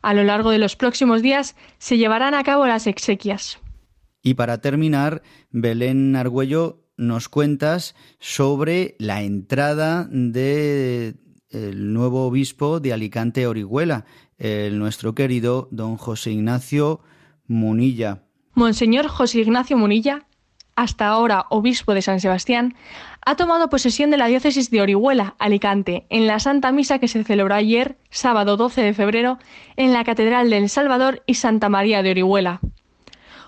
[0.01, 3.59] A lo largo de los próximos días se llevarán a cabo las exequias.
[4.21, 11.15] Y para terminar, Belén Argüello, nos cuentas sobre la entrada de
[11.49, 14.05] el nuevo obispo de Alicante Orihuela,
[14.37, 16.99] el nuestro querido don José Ignacio
[17.47, 18.23] Munilla.
[18.55, 20.27] Monseñor José Ignacio Munilla
[20.75, 22.75] hasta ahora obispo de San Sebastián,
[23.25, 27.23] ha tomado posesión de la diócesis de Orihuela, Alicante, en la Santa Misa que se
[27.23, 29.39] celebró ayer, sábado 12 de febrero,
[29.75, 32.59] en la Catedral del Salvador y Santa María de Orihuela.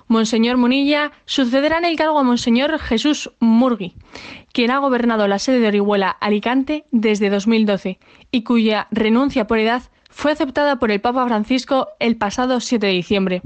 [0.07, 3.95] Monseñor Munilla sucederá en el cargo a Monseñor Jesús Murgui,
[4.53, 7.99] quien ha gobernado la sede de Orihuela, Alicante, desde 2012
[8.31, 12.93] y cuya renuncia por edad fue aceptada por el Papa Francisco el pasado 7 de
[12.93, 13.41] diciembre.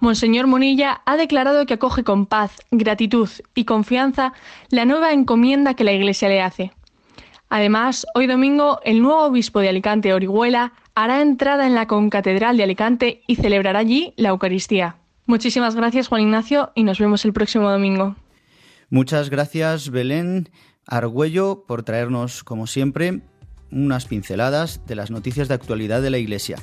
[0.00, 4.32] Monseñor Monilla ha declarado que acoge con paz, gratitud y confianza
[4.70, 6.72] la nueva encomienda que la Iglesia le hace.
[7.50, 12.62] Además, hoy domingo, el nuevo obispo de Alicante, Orihuela, hará entrada en la concatedral de
[12.62, 14.96] Alicante y celebrará allí la Eucaristía.
[15.26, 18.16] Muchísimas gracias, Juan Ignacio, y nos vemos el próximo domingo.
[18.88, 20.48] Muchas gracias, Belén
[20.86, 23.20] Argüello, por traernos, como siempre,
[23.70, 26.56] unas pinceladas de las noticias de actualidad de la Iglesia.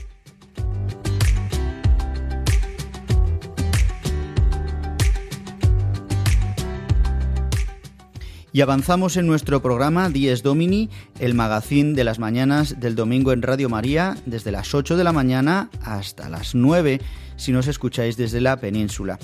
[8.58, 10.90] Y avanzamos en nuestro programa Dies Domini,
[11.20, 15.12] el magazín de las mañanas del domingo en Radio María, desde las 8 de la
[15.12, 17.00] mañana hasta las 9,
[17.36, 19.20] si nos escucháis desde la península.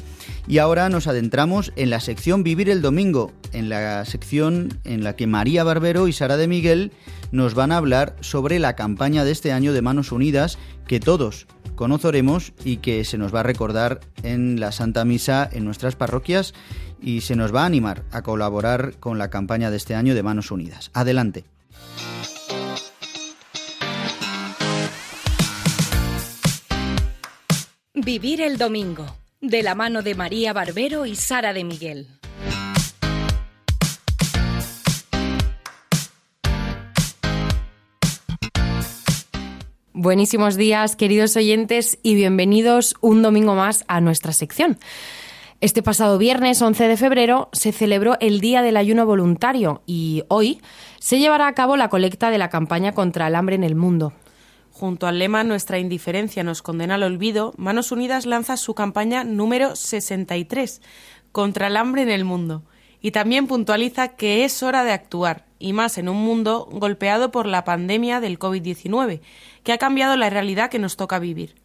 [0.48, 5.16] Y ahora nos adentramos en la sección Vivir el Domingo, en la sección en la
[5.16, 6.92] que María Barbero y Sara de Miguel
[7.32, 11.48] nos van a hablar sobre la campaña de este año de Manos Unidas que todos
[11.76, 16.54] conoceremos y que se nos va a recordar en la Santa Misa en nuestras parroquias
[17.04, 20.24] y se nos va a animar a colaborar con la campaña de este año de
[20.24, 20.90] Manos Unidas.
[20.94, 21.44] Adelante.
[27.94, 29.06] Vivir el domingo,
[29.40, 32.08] de la mano de María Barbero y Sara de Miguel.
[39.94, 44.78] Buenísimos días, queridos oyentes, y bienvenidos un domingo más a nuestra sección.
[45.64, 50.60] Este pasado viernes 11 de febrero se celebró el Día del Ayuno Voluntario y hoy
[51.00, 54.12] se llevará a cabo la colecta de la campaña contra el hambre en el mundo.
[54.74, 59.78] Junto al lema Nuestra indiferencia nos condena al olvido, Manos Unidas lanza su campaña número
[59.78, 60.82] 63
[61.32, 62.64] contra el hambre en el mundo
[63.00, 67.46] y también puntualiza que es hora de actuar, y más en un mundo golpeado por
[67.46, 69.22] la pandemia del COVID-19,
[69.64, 71.56] que ha cambiado la realidad que nos toca vivir.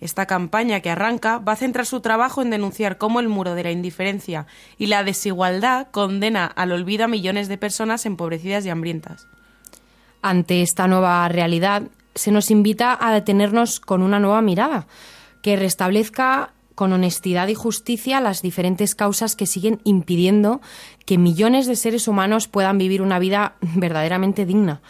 [0.00, 3.64] Esta campaña que arranca va a centrar su trabajo en denunciar cómo el muro de
[3.64, 4.46] la indiferencia
[4.78, 9.26] y la desigualdad condena al olvido a millones de personas empobrecidas y hambrientas.
[10.22, 11.82] Ante esta nueva realidad,
[12.14, 14.86] se nos invita a detenernos con una nueva mirada,
[15.42, 20.62] que restablezca con honestidad y justicia las diferentes causas que siguen impidiendo
[21.04, 24.80] que millones de seres humanos puedan vivir una vida verdaderamente digna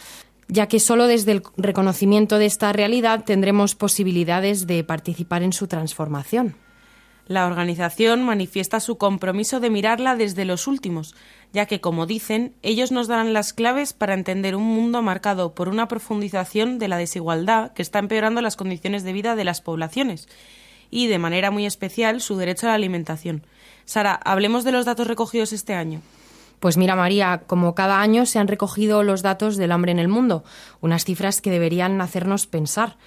[0.51, 5.69] ya que solo desde el reconocimiento de esta realidad tendremos posibilidades de participar en su
[5.69, 6.57] transformación.
[7.27, 11.15] La organización manifiesta su compromiso de mirarla desde los últimos,
[11.53, 15.69] ya que, como dicen, ellos nos darán las claves para entender un mundo marcado por
[15.69, 20.29] una profundización de la desigualdad que está empeorando las condiciones de vida de las poblaciones
[20.91, 23.45] y, de manera muy especial, su derecho a la alimentación.
[23.85, 26.03] Sara, hablemos de los datos recogidos este año.
[26.61, 30.09] Pues mira, María, como cada año se han recogido los datos del hambre en el
[30.09, 30.45] mundo,
[30.81, 32.99] unas cifras que deberían hacernos pensar.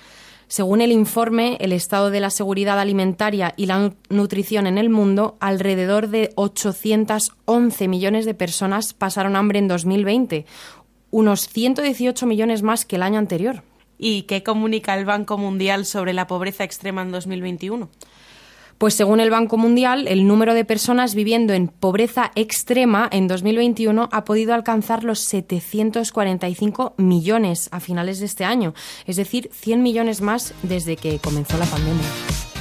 [0.48, 5.38] Según el informe El estado de la seguridad alimentaria y la nutrición en el mundo,
[5.40, 10.46] alrededor de 811 millones de personas pasaron hambre en 2020,
[11.12, 13.64] unos 118 millones más que el año anterior.
[13.98, 17.90] ¿Y qué comunica el Banco Mundial sobre la pobreza extrema en 2021?
[18.78, 24.10] Pues según el Banco Mundial, el número de personas viviendo en pobreza extrema en 2021
[24.12, 28.74] ha podido alcanzar los 745 millones a finales de este año,
[29.06, 32.53] es decir, 100 millones más desde que comenzó la pandemia.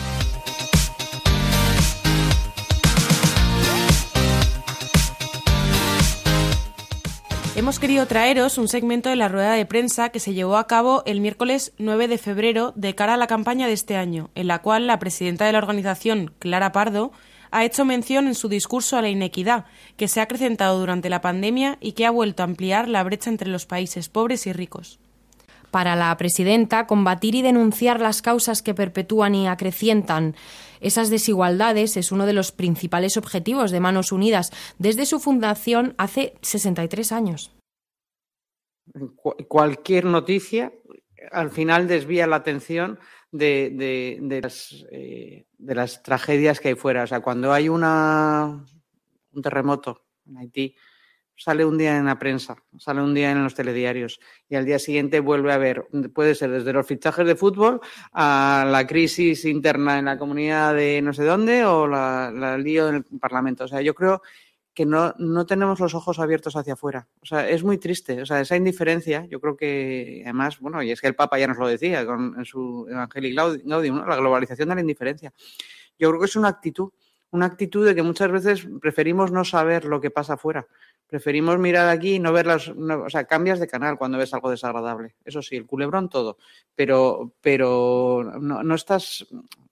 [7.54, 11.02] Hemos querido traeros un segmento de la rueda de prensa que se llevó a cabo
[11.04, 14.60] el miércoles 9 de febrero de cara a la campaña de este año, en la
[14.62, 17.12] cual la presidenta de la organización, Clara Pardo,
[17.50, 19.66] ha hecho mención en su discurso a la inequidad
[19.98, 23.28] que se ha acrecentado durante la pandemia y que ha vuelto a ampliar la brecha
[23.28, 24.98] entre los países pobres y ricos.
[25.72, 30.36] Para la presidenta, combatir y denunciar las causas que perpetúan y acrecientan
[30.82, 36.34] esas desigualdades es uno de los principales objetivos de Manos Unidas desde su fundación hace
[36.42, 37.52] 63 años.
[39.48, 40.72] Cualquier noticia
[41.30, 42.98] al final desvía la atención
[43.30, 47.04] de, las, eh, de, las, tragedias que hay fuera.
[47.04, 48.62] O sea, cuando hay una,
[49.32, 50.76] un terremoto en Haití,
[51.42, 54.78] sale un día en la prensa, sale un día en los telediarios y al día
[54.78, 57.80] siguiente vuelve a ver, puede ser desde los fichajes de fútbol
[58.12, 62.94] a la crisis interna en la comunidad de no sé dónde o la, lío en
[62.94, 63.64] el Parlamento.
[63.64, 64.22] O sea, yo creo
[64.72, 67.08] que no, no tenemos los ojos abiertos hacia afuera.
[67.20, 68.22] O sea, es muy triste.
[68.22, 71.48] O sea, esa indiferencia, yo creo que además, bueno, y es que el Papa ya
[71.48, 75.32] nos lo decía con, en su Evangelii Gaudium, la globalización de la indiferencia.
[75.98, 76.90] Yo creo que es una actitud,
[77.32, 80.68] una actitud de que muchas veces preferimos no saber lo que pasa afuera
[81.12, 82.68] Preferimos mirar aquí y no ver las.
[82.68, 85.14] o sea, cambias de canal cuando ves algo desagradable.
[85.26, 86.38] Eso sí, el culebrón todo.
[86.74, 89.26] Pero, pero no, no estás.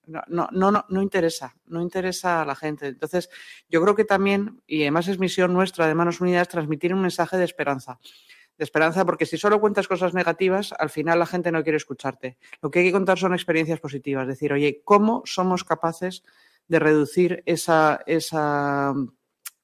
[0.05, 2.89] No, no, no, no interesa, no interesa a la gente.
[2.89, 3.31] Entonces,
[3.71, 7.39] yo creo que también, y además es misión nuestra de Manos Unidas, transmitir un mensaje
[7.39, 7.99] de esperanza
[8.59, 12.37] de esperanza, porque si solo cuentas cosas negativas, al final la gente no quiere escucharte.
[12.61, 16.23] Lo que hay que contar son experiencias positivas, decir, oye, ¿cómo somos capaces
[16.69, 18.93] de reducir esa, esa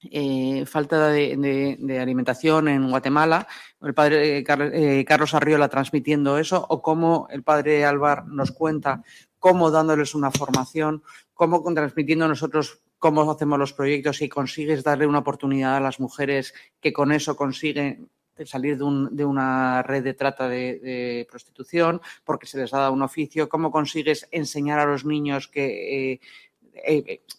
[0.02, 3.46] eh, falta de, alimentación en Guatemala,
[3.80, 9.02] el padre eh, eh, Carlos Arriola transmitiendo eso, o cómo el padre Álvar nos cuenta
[9.38, 15.20] cómo dándoles una formación, cómo transmitiendo nosotros cómo hacemos los proyectos y consigues darle una
[15.20, 18.10] oportunidad a las mujeres que con eso consiguen
[18.44, 23.48] salir de, una red de trata de, prostitución porque se les ha dado un oficio,
[23.48, 26.20] cómo consigues enseñar a los niños que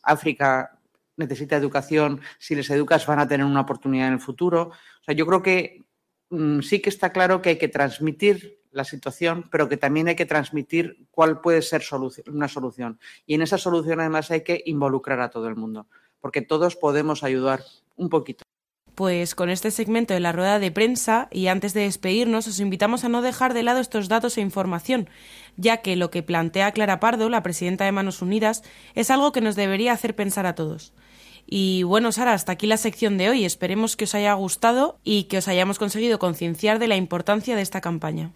[0.03, 0.76] África
[1.17, 4.71] necesita educación, si les educas van a tener una oportunidad en el futuro.
[5.01, 5.85] O sea, yo creo que
[6.29, 10.15] mm, sí que está claro que hay que transmitir la situación, pero que también hay
[10.15, 11.83] que transmitir cuál puede ser
[12.27, 12.99] una solución.
[13.25, 15.87] Y en esa solución además hay que involucrar a todo el mundo,
[16.21, 17.63] porque todos podemos ayudar
[17.95, 18.43] un poquito.
[18.97, 23.03] Pues con este segmento de la rueda de prensa y antes de despedirnos os invitamos
[23.03, 25.07] a no dejar de lado estos datos e información,
[25.55, 28.63] ya que lo que plantea Clara Pardo, la presidenta de Manos Unidas,
[28.95, 30.93] es algo que nos debería hacer pensar a todos.
[31.49, 33.45] Y bueno, Sara, hasta aquí la sección de hoy.
[33.45, 37.61] Esperemos que os haya gustado y que os hayamos conseguido concienciar de la importancia de
[37.61, 38.31] esta campaña.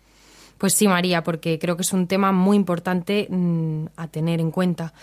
[0.58, 4.52] Pues sí, María, porque creo que es un tema muy importante mm, a tener en
[4.52, 4.94] cuenta.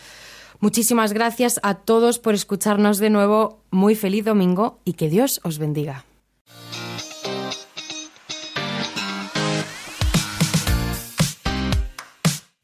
[0.58, 3.62] Muchísimas gracias a todos por escucharnos de nuevo.
[3.70, 6.06] Muy feliz domingo y que Dios os bendiga.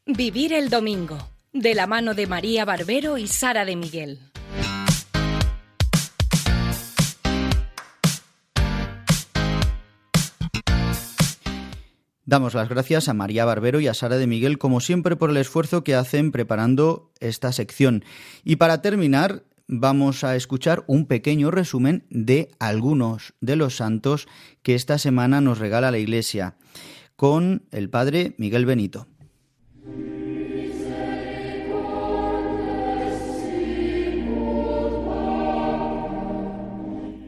[0.07, 1.17] Vivir el domingo,
[1.51, 4.19] de la mano de María Barbero y Sara de Miguel.
[12.27, 15.37] Damos las gracias a María Barbero y a Sara de Miguel, como siempre, por el
[15.37, 18.03] esfuerzo que hacen preparando esta sección.
[18.43, 24.27] Y para terminar, vamos a escuchar un pequeño resumen de algunos de los santos
[24.63, 26.57] que esta semana nos regala la Iglesia,
[27.15, 29.07] con el Padre Miguel Benito.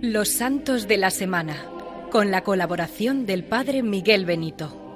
[0.01, 1.55] Los santos de la semana,
[2.11, 4.86] con la colaboración del Padre Miguel Benito.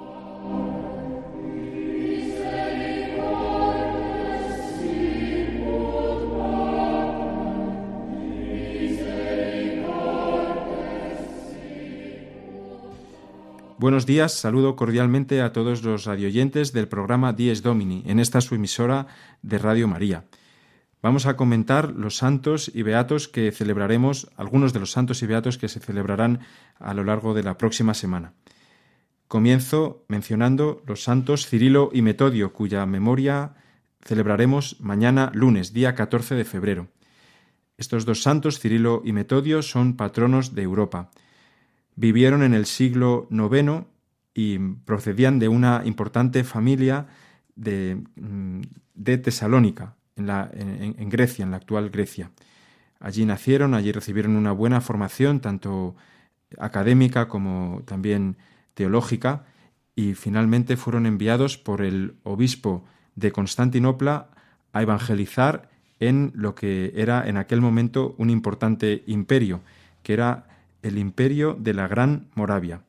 [13.82, 18.54] Buenos días, saludo cordialmente a todos los radioyentes del programa Dies Domini, en esta su
[18.54, 19.08] emisora
[19.42, 20.26] de Radio María.
[21.02, 25.58] Vamos a comentar los santos y beatos que celebraremos, algunos de los santos y beatos
[25.58, 26.42] que se celebrarán
[26.78, 28.34] a lo largo de la próxima semana.
[29.28, 33.56] Comienzo mencionando los santos Cirilo y Metodio, cuya memoria
[34.04, 36.90] celebraremos mañana lunes, día 14 de febrero.
[37.80, 41.10] Estos dos santos, Cirilo y Metodio, son patronos de Europa.
[41.96, 43.86] Vivieron en el siglo IX
[44.34, 47.08] y procedían de una importante familia
[47.56, 48.62] de, mm,
[49.04, 52.32] Tesalónica, en, Grecia, en la actual Grecia.
[53.00, 55.96] Allí nacieron, allí recibieron una buena formación, tanto
[56.60, 58.38] académica como también
[58.74, 59.46] teológica,
[59.96, 62.86] y finalmente fueron enviados por el obispo
[63.16, 64.30] de Constantinopla
[64.72, 65.70] a evangelizar
[66.00, 69.62] en lo que era en aquel momento un importante imperio,
[70.04, 70.48] que era
[70.82, 72.82] el imperio de la Gran Moravia,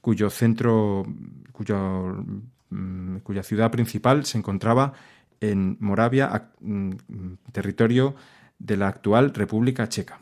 [0.00, 1.04] cuyo centro,
[2.70, 4.92] mm, cuya ciudad principal se encontraba
[5.40, 6.92] en Moravia, mm,
[7.52, 8.14] territorio
[8.58, 10.20] de la actual República Checa.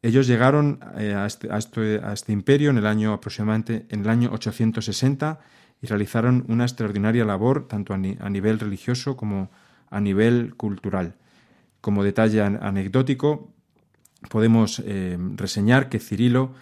[0.00, 4.30] Ellos llegaron eh, este, este, a este, imperio en el año aproximadamente en el año
[4.32, 5.40] 860
[5.82, 9.50] y realizaron una extraordinaria labor tanto a, nivel religioso como
[9.90, 11.14] a nivel cultural.
[11.80, 13.52] Como detalle anecdótico,
[14.30, 16.54] podemos eh, reseñar que Cirilo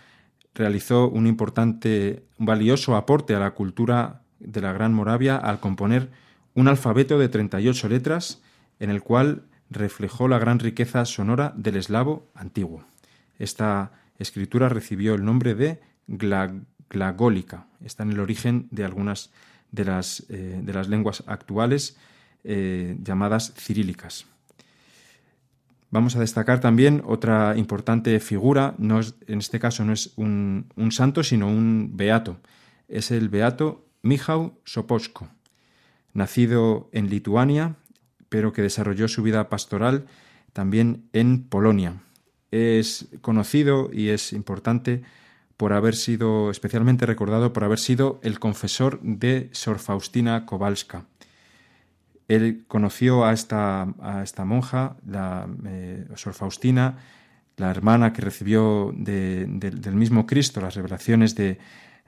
[0.55, 6.11] realizó un importante, valioso aporte a la cultura de la Gran Moravia al componer
[6.55, 8.43] un alfabeto de 38 letras
[8.81, 12.85] en el cual reflejó la gran riqueza sonora del eslavo antiguo.
[13.39, 17.67] Esta escritura recibió el nombre de glagólica.
[17.85, 19.33] Está en el origen de algunas
[19.73, 21.97] de las, eh, de las lenguas actuales
[22.45, 24.27] eh, llamadas cirílicas.
[25.91, 31.23] Vamos a destacar también otra importante figura, no en este caso no es un, santo,
[31.23, 32.39] sino un beato.
[32.89, 35.29] Es el beato Michał Soposko,
[36.13, 37.77] nacido en Lituania,
[38.29, 40.07] pero que desarrolló su vida pastoral
[40.53, 42.03] también en Polonia.
[42.51, 45.03] Es conocido y es importante
[45.57, 51.07] por haber sido especialmente recordado por haber sido el confesor de Sor Faustina Kowalska.
[52.29, 56.97] Él conoció a esta, a esta monja, la eh, Sor Faustina,
[57.57, 61.59] la hermana que recibió del mismo Cristo las revelaciones de,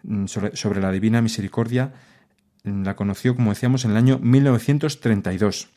[0.02, 1.92] mm, sobre, la Divina Misericordia,
[2.64, 5.68] mm, la conoció, como decíamos, en el año 1932.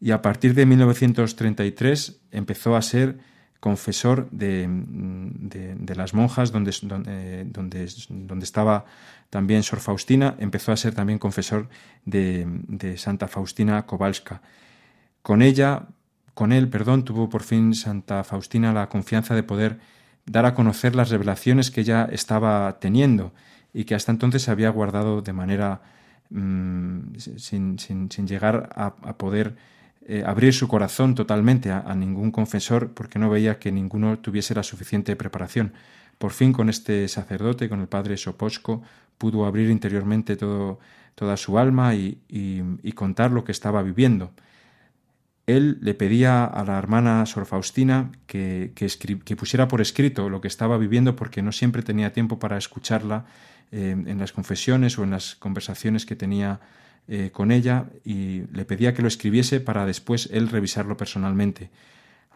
[0.00, 3.18] Y a partir de 1933 empezó a ser
[3.64, 8.84] confesor de, mm, las monjas donde, donde, donde, estaba
[9.30, 11.70] también Sor Faustina empezó a ser también confesor
[12.04, 14.42] de, Santa Faustina Kowalska.
[15.22, 15.88] Con ella
[16.34, 19.78] con él, perdón, tuvo por fin Santa Faustina la confianza de poder
[20.26, 23.32] dar a conocer las revelaciones que ella estaba teniendo
[23.72, 25.80] y que hasta entonces había guardado de manera
[26.28, 27.78] mm, sin,
[28.26, 29.56] llegar a, poder
[30.06, 34.62] eh, abrir su corazón totalmente a, ningún confesor porque no veía que ninguno tuviese la
[34.62, 35.72] suficiente preparación.
[36.18, 38.82] Por fin con este sacerdote, con el padre Soposco,
[39.16, 44.32] pudo abrir interiormente toda su alma y, contar lo que estaba viviendo.
[45.46, 50.48] Él le pedía a la hermana Sor Faustina que, que, pusiera por escrito lo que
[50.48, 53.24] estaba viviendo porque no siempre tenía tiempo para escucharla
[53.72, 56.60] eh, en las confesiones o en las conversaciones que tenía
[57.06, 61.70] eh, con ella y le pedía que lo escribiese para después él revisarlo personalmente.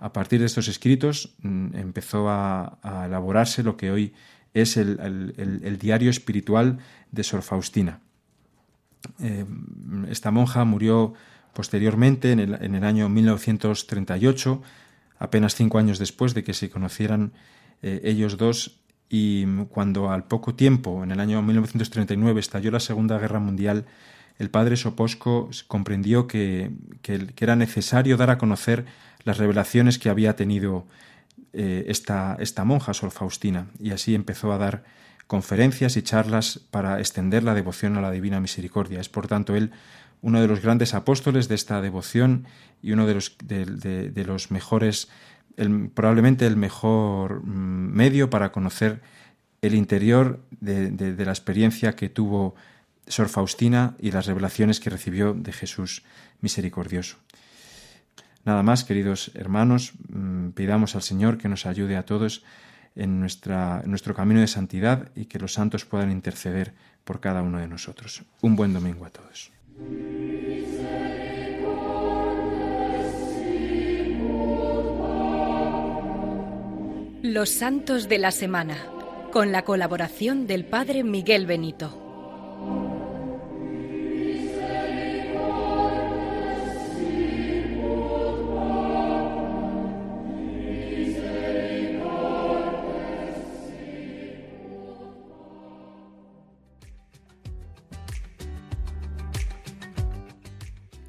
[0.00, 4.12] A partir de estos escritos mm, empezó a, elaborarse lo que hoy
[4.54, 6.78] es el, diario espiritual
[7.12, 8.00] de Sor Faustina.
[9.20, 9.46] Eh,
[10.10, 11.14] esta monja murió
[11.52, 14.62] posteriormente, en el, año 1938,
[15.18, 17.32] apenas cinco años después de que se conocieran
[17.82, 23.18] eh, ellos dos, y cuando al poco tiempo, en el año 1939, estalló la Segunda
[23.18, 23.86] Guerra Mundial,
[24.38, 26.70] el padre Soposco comprendió que,
[27.38, 28.86] era necesario dar a conocer
[29.24, 30.86] las revelaciones que había tenido
[31.52, 34.84] eh, esta, esta monja, Sor Faustina, y así empezó a dar
[35.26, 39.00] conferencias y charlas para extender la devoción a la Divina Misericordia.
[39.00, 39.72] Es, por tanto, él
[40.22, 42.46] uno de los grandes apóstoles de esta devoción
[42.82, 45.08] y uno de los, de, los mejores,
[45.94, 49.00] probablemente el mejor mm, medio para conocer
[49.62, 52.54] el interior de, la experiencia que tuvo
[53.08, 56.02] Sor Faustina y las revelaciones que recibió de Jesús
[56.40, 57.16] misericordioso.
[58.44, 62.44] Nada más, queridos hermanos, mm, pidamos al Señor que nos ayude a todos
[62.96, 66.72] en, nuestra, en nuestro camino de santidad y que los santos puedan interceder
[67.04, 68.22] por cada uno de nosotros.
[68.40, 69.50] Un buen domingo a todos.
[77.22, 78.78] Los Santos de la Semana,
[79.32, 82.07] con la colaboración del Padre Miguel Benito.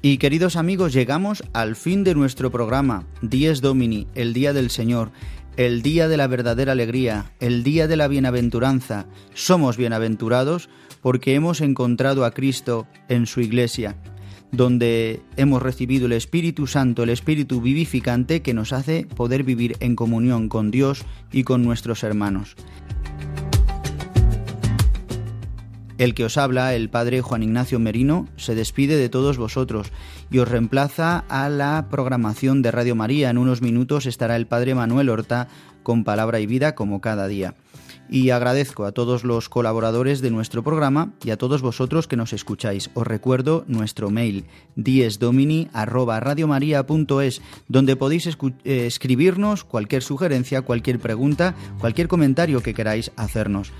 [0.02, 5.10] Y queridos amigos, llegamos al fin de nuestro programa, Dies Domini, el Día del Señor,
[5.58, 9.04] el Día de la verdadera alegría, el Día de la bienaventuranza.
[9.34, 10.70] Somos bienaventurados
[11.02, 13.94] porque hemos encontrado a Cristo en su iglesia,
[14.52, 19.96] donde hemos recibido el Espíritu Santo, el Espíritu vivificante que nos hace poder vivir en
[19.96, 22.56] comunión con Dios y con nuestros hermanos.
[26.00, 29.92] El que os habla, el padre Juan Ignacio Merino, se despide de todos vosotros
[30.30, 33.28] y os reemplaza a la programación de Radio María.
[33.28, 35.48] En unos minutos estará el padre Manuel Horta
[35.82, 37.54] con palabra y vida como cada día.
[38.10, 42.32] Y agradezco a todos los colaboradores de nuestro programa y a todos vosotros que nos
[42.32, 42.90] escucháis.
[42.94, 52.62] Os recuerdo nuestro mail diesdomini@radiomaria.es, donde podéis eh, escribirnos cualquier sugerencia, cualquier pregunta, cualquier comentario
[52.62, 53.70] que queráis hacernos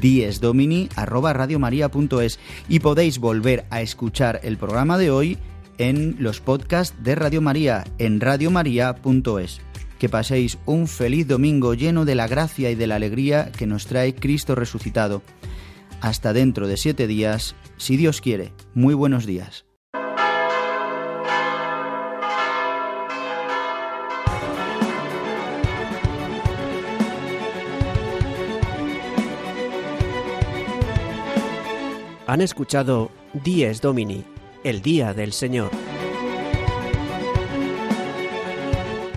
[0.00, 2.38] diesdomini@radiomaria.es
[2.68, 5.36] y podéis volver a escuchar el programa de hoy
[5.78, 9.60] en los podcasts de Radio María en radiomaria.es.
[10.00, 13.86] Que paséis un feliz domingo lleno de la gracia y de la alegría que nos
[13.86, 15.20] trae Cristo resucitado.
[16.00, 18.54] Hasta dentro de siete días, si Dios quiere.
[18.72, 19.66] Muy buenos días.
[32.26, 33.10] Han escuchado
[33.44, 34.24] Dies Domini,
[34.64, 35.70] el Día del Señor,